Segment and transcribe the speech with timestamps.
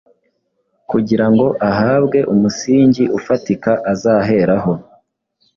[0.89, 4.71] kugirango ahabwe umusingi ufatika azaheraho